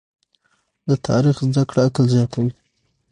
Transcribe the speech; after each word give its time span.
د 0.87 0.89
تاریخ 1.07 1.37
زده 1.53 1.63
کړه 1.69 1.81
عقل 1.87 2.05
زیاتوي. 2.15 2.51